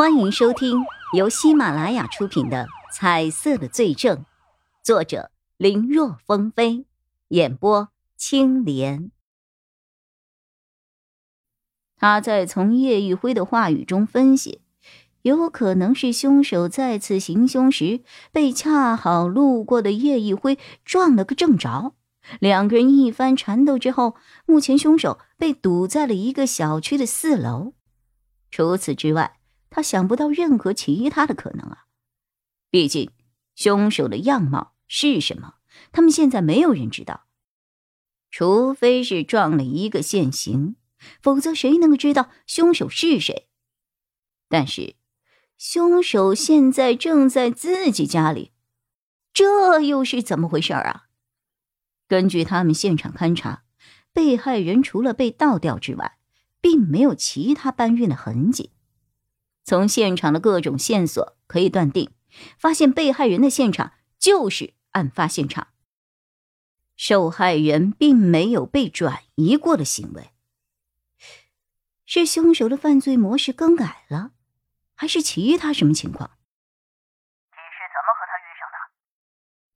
[0.00, 4.16] 欢迎收听由喜马拉雅出品的《彩色的罪证》，
[4.82, 6.86] 作者林若风飞，
[7.28, 9.10] 演播青莲。
[11.98, 14.62] 他在从叶玉辉的话语中分析，
[15.20, 18.00] 有可能是凶手再次行凶时
[18.32, 21.92] 被恰好路过的叶玉辉撞了个正着。
[22.38, 27.74] 两个人一番缠斗之后，目前凶手被堵在了一个小区的四楼。
[28.50, 29.36] 除此之外，
[29.70, 31.86] 他想不到任何其他的可能啊！
[32.70, 33.10] 毕竟，
[33.54, 35.54] 凶手的样貌是什么，
[35.92, 37.26] 他们现在没有人知道。
[38.30, 40.76] 除非是撞了一个现行，
[41.22, 43.48] 否则谁能够知道凶手是谁？
[44.48, 44.96] 但是，
[45.56, 48.52] 凶手现在正在自己家里，
[49.32, 51.04] 这又是怎么回事啊？
[52.08, 53.64] 根据他们现场勘查，
[54.12, 56.18] 被害人除了被倒掉之外，
[56.60, 58.72] 并没有其他搬运的痕迹。
[59.64, 62.10] 从现场的各种线索可以断定，
[62.58, 65.68] 发现被害人的现场就是案发现场。
[66.96, 70.32] 受害人并没有被转移过的行为，
[72.04, 74.32] 是凶手的犯罪模式更改了，
[74.94, 76.30] 还是其他什么情况？
[77.52, 78.76] 你是怎么和他遇上的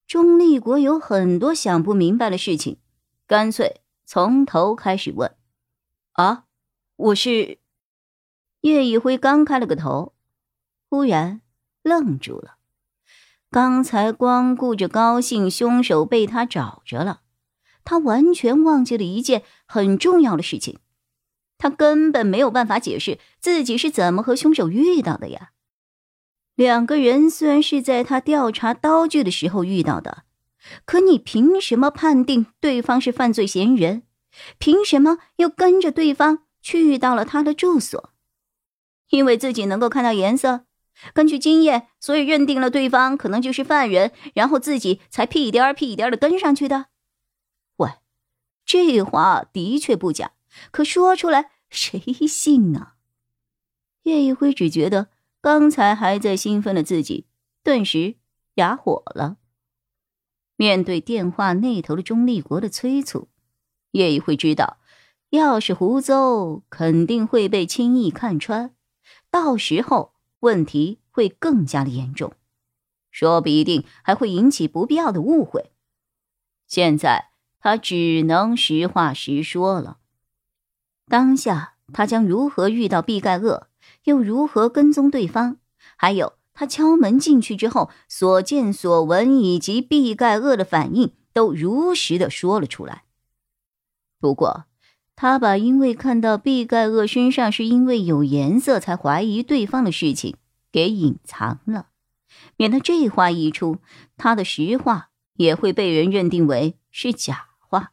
[0.07, 2.79] 钟立国有很多想不明白的事情，
[3.27, 5.35] 干脆从头开始问。
[6.13, 6.45] 啊，
[6.97, 7.59] 我是
[8.65, 10.15] 叶一辉，刚开了个头，
[10.89, 11.43] 忽然
[11.83, 12.57] 愣住了。
[13.51, 17.20] 刚才光顾着高兴，凶手被他找着了，
[17.85, 20.79] 他完全忘记了一件很重要的事情，
[21.59, 25.51] 他根本没有办法解释自己是怎么和凶手遇到的呀。
[26.55, 30.23] 两个人虽然是在他调查刀具的时候遇到的，
[30.87, 34.05] 可你凭什么判定对方是犯罪嫌疑人？
[34.57, 38.14] 凭什么又跟着对方去到了他的住所？
[39.11, 40.65] 因为自己能够看到颜色，
[41.13, 46.87] 根据经验，所以认定了对方可能就是犯人，然后自己才屁颠儿屁颠儿的跟上去的。
[47.77, 47.91] 喂，
[48.64, 50.33] 这话的确不假，
[50.70, 52.95] 可说出来谁信啊？
[54.05, 55.09] 叶一辉只觉得。
[55.41, 57.27] 刚才还在兴奋的自己，
[57.63, 58.14] 顿时
[58.55, 59.37] 哑火了。
[60.57, 63.29] 面对电话那头的钟立国的催促，
[63.91, 64.79] 叶一辉知道，
[65.29, 68.75] 要是胡诌，肯定会被轻易看穿，
[69.34, 72.34] 到时候问题会更加的严重，
[73.11, 75.72] 说不一定还会引起不必要的误会。
[76.68, 79.98] 现在他只能实话实说了。
[81.08, 83.67] 当下他将如何遇到毕盖厄？
[84.05, 85.56] 又如何跟踪对方？
[85.96, 93.02] 还有他敲门进去之后所见所闻，以及毕盖厄的反应，都如实的说了出来。
[94.20, 94.66] 不过，
[95.17, 100.36] 他把因为看到毕盖厄身上是因为有颜色才怀疑对方的事情
[100.73, 101.89] 给隐藏了，
[102.57, 103.79] 免得这话一出，
[104.17, 107.92] 他的实话也会被人认定为是假话。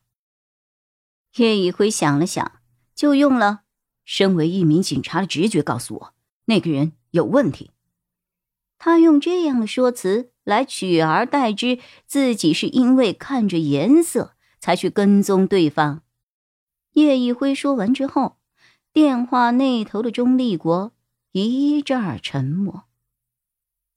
[1.36, 2.52] 叶以辉想了想，
[2.96, 3.62] 就用了。
[4.04, 6.14] 身为一名警察的直觉告诉我，
[6.46, 7.72] 那个人有问题。
[8.80, 11.78] 他用这样的说辞来取而代之，
[12.08, 16.02] 自己是因为看着颜色才去跟踪对方。
[16.94, 18.38] 叶一辉说完之后，
[18.92, 20.92] 电话那头的钟立国
[21.32, 22.84] 一阵沉默，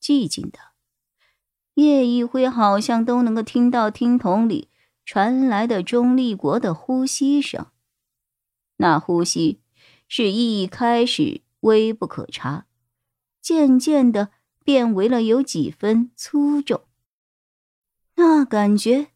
[0.01, 0.59] 寂静的。
[1.75, 4.69] 叶一辉好像都能够听到听筒里
[5.05, 7.67] 传来的钟立国的呼吸声，
[8.77, 9.61] 那呼吸。
[10.07, 12.67] 是一开始微不可察，
[13.41, 14.31] 渐渐的
[14.63, 16.83] 变为了有几分粗重。
[18.15, 19.09] 那感觉，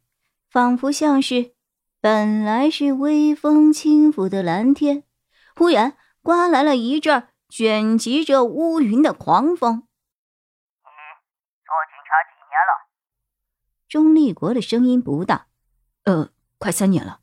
[0.48, 1.52] 仿佛像是
[2.00, 5.02] 本来是微风轻拂的蓝天，
[5.56, 9.78] 忽然刮来了一阵卷集着乌云的狂风。
[10.84, 10.90] 你
[11.64, 12.86] 做警察几年了？
[13.88, 15.48] 钟立国的声音不大，
[16.04, 17.20] 呃，快三年了。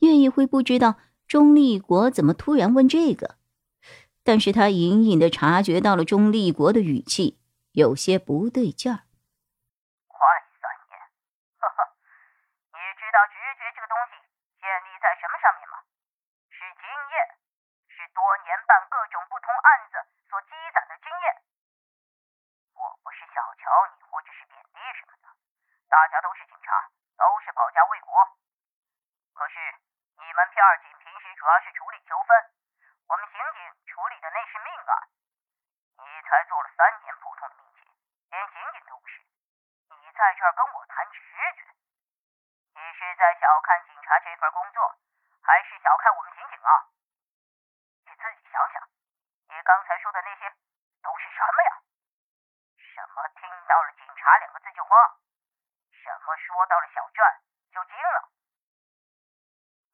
[0.00, 0.96] 叶一辉不知道。
[1.28, 3.36] 钟立国怎么突然问这个？
[4.24, 7.38] 但是他隐隐的察觉到了钟立国的语气
[7.72, 9.04] 有些不对劲儿。
[10.08, 10.18] 快
[10.56, 10.96] 三年，
[11.60, 11.78] 呵呵，
[12.72, 14.16] 你知道直觉这个东西
[14.56, 15.82] 建立在什么上面吗？
[16.50, 17.38] 是经验，
[17.88, 21.42] 是多年办各种不同案子所积攒的经验。
[22.74, 25.28] 我不是小瞧你，或者是贬低什么的，
[25.88, 28.36] 大家都是警察，都是保家卫国。
[29.34, 29.58] 可是
[30.18, 31.28] 你们片警平时。
[31.38, 32.50] 主要是处理纠纷，
[33.06, 35.08] 我们刑警处理的那是命案。
[35.98, 37.86] 你才做了三年普通的民警，
[38.30, 39.22] 连刑警都不是。
[39.90, 41.20] 你在这跟我谈直
[41.54, 41.62] 觉，
[42.74, 44.77] 你是在小看警察这份工作，
[48.18, 48.82] 自己想想，
[49.48, 50.50] 你刚才说的那些
[51.02, 51.70] 都是什么呀？
[52.76, 54.90] 什么听到了警察两个字就慌？
[55.92, 58.28] 什么说到了小赚就惊了？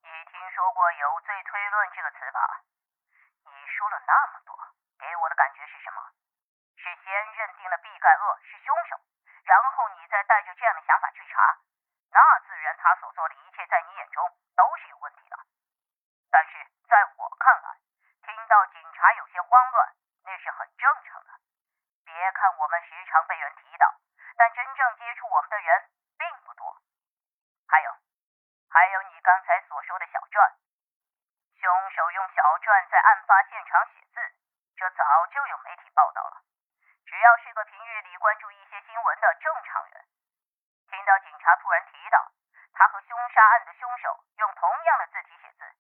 [0.03, 2.41] 你听说过有罪推论这个词吧？
[3.44, 4.56] 你说了那么多，
[4.99, 6.00] 给我的感觉是什么？
[6.77, 8.97] 是先认定了毕盖厄是凶手，
[9.44, 11.61] 然后你再带着这样的想法去查，
[12.11, 14.31] 那自然他所做的一切在你眼中。
[30.34, 30.50] 说的小篆，
[31.62, 34.19] 凶手用小篆在案发现场写字，
[34.76, 36.42] 这早就有媒体报道了。
[37.06, 40.04] 只要是个平日里关注一些新闻的正常人，
[40.90, 42.19] 听到警察突然提到
[42.72, 45.76] 他和凶杀案的凶手用同样的字体写字，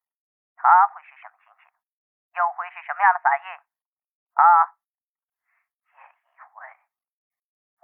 [0.56, 1.74] 他会是什么心情？
[2.34, 3.58] 又会是什么样的反应？
[3.58, 4.78] 啊？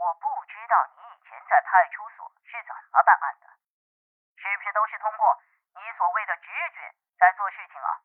[0.00, 3.46] 我不知道你以前在派出所是怎么办案的，
[4.36, 5.42] 是不是都是通过
[5.74, 8.02] 你所谓的直觉在做事情啊？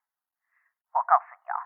[0.94, 1.58] 我告诉你啊，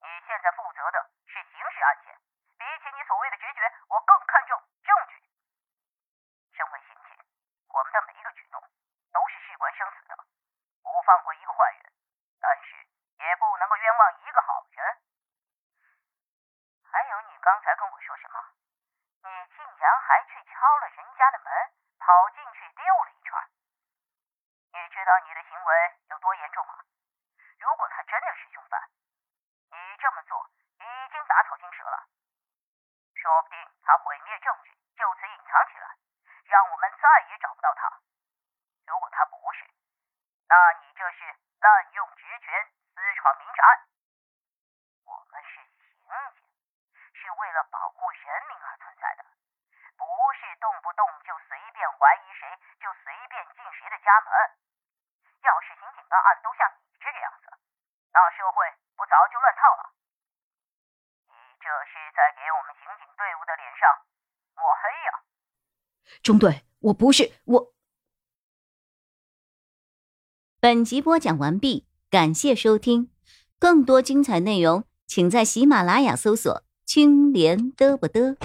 [0.00, 2.18] 你现在负责的是刑事案件，
[2.58, 5.22] 比起你所谓的直觉，我更看重证据。
[6.52, 7.16] 身为刑警，
[7.68, 8.62] 我们的每一个举动
[9.12, 10.16] 都是事关生死的，
[10.82, 11.92] 不放过一个坏人，
[12.40, 12.86] 但是
[13.18, 15.02] 也不能够冤枉一个好人。
[16.84, 18.38] 还有，你刚才跟我说什么？
[19.22, 21.52] 你竟然还去敲了人家的门，
[21.98, 23.32] 跑进去溜了一圈。
[24.72, 26.74] 你知道你的行为有多严重吗？
[27.60, 28.82] 如果他真的是凶犯，
[29.70, 32.02] 你这么做已经打草惊蛇了。
[33.14, 35.94] 说不定他毁灭证据，就此隐藏起来，
[36.46, 38.00] 让我们再也找不到他。
[38.88, 39.70] 如果他不是，
[40.48, 43.62] 那你这是滥用职权、私闯民宅。
[45.04, 46.50] 我们是刑警，
[47.14, 49.24] 是为了保护人民而存在的，
[49.96, 50.56] 不是。
[50.58, 54.58] 动不动就随便怀疑谁，就随便进谁的家门。
[55.48, 56.60] 要是刑警办案都像
[56.92, 57.48] 你这个样子，
[58.12, 59.82] 那社会不早就乱套了？
[61.32, 63.82] 你这是在给我们刑警队伍的脸上
[64.52, 65.10] 抹黑呀！
[66.22, 67.72] 中队，我不是我。
[70.60, 73.10] 本集播讲完毕，感谢收听。
[73.58, 78.36] 更多精彩内容，请在喜马拉雅搜索“青莲嘚不嘚”。